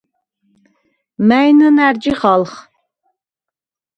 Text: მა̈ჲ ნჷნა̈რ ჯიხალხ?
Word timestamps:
მა̈ჲ 1.27 1.49
ნჷნა̈რ 1.57 1.95
ჯიხალხ? 2.01 2.51